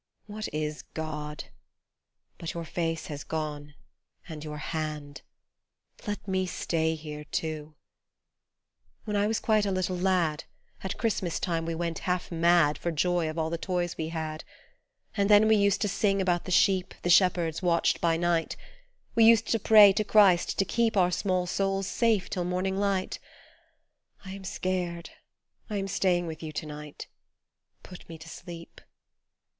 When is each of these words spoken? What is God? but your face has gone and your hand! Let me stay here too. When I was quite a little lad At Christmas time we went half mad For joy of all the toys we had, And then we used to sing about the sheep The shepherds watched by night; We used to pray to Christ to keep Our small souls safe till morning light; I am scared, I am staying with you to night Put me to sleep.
What 0.25 0.49
is 0.51 0.81
God? 0.95 1.43
but 2.39 2.55
your 2.55 2.65
face 2.65 3.05
has 3.05 3.23
gone 3.23 3.75
and 4.27 4.43
your 4.43 4.57
hand! 4.57 5.21
Let 6.07 6.27
me 6.27 6.47
stay 6.47 6.95
here 6.95 7.23
too. 7.25 7.75
When 9.05 9.15
I 9.15 9.27
was 9.27 9.39
quite 9.39 9.67
a 9.67 9.71
little 9.71 9.95
lad 9.95 10.45
At 10.83 10.97
Christmas 10.97 11.39
time 11.39 11.67
we 11.67 11.75
went 11.75 11.99
half 12.09 12.31
mad 12.31 12.79
For 12.79 12.89
joy 12.89 13.29
of 13.29 13.37
all 13.37 13.51
the 13.51 13.59
toys 13.59 13.95
we 13.95 14.07
had, 14.09 14.43
And 15.15 15.29
then 15.29 15.47
we 15.47 15.55
used 15.55 15.81
to 15.81 15.87
sing 15.87 16.19
about 16.19 16.45
the 16.45 16.51
sheep 16.51 16.95
The 17.03 17.11
shepherds 17.11 17.61
watched 17.61 18.01
by 18.01 18.17
night; 18.17 18.55
We 19.13 19.23
used 19.23 19.49
to 19.49 19.59
pray 19.59 19.93
to 19.93 20.03
Christ 20.03 20.57
to 20.57 20.65
keep 20.65 20.97
Our 20.97 21.11
small 21.11 21.45
souls 21.45 21.85
safe 21.85 22.27
till 22.27 22.43
morning 22.43 22.75
light; 22.75 23.19
I 24.25 24.31
am 24.31 24.45
scared, 24.45 25.11
I 25.69 25.77
am 25.77 25.87
staying 25.87 26.25
with 26.25 26.41
you 26.41 26.51
to 26.53 26.65
night 26.65 27.05
Put 27.83 28.09
me 28.09 28.17
to 28.17 28.27
sleep. 28.27 28.81